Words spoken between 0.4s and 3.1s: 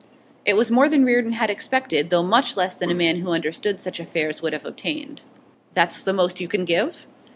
It was more than Reardon had expected, though much less than a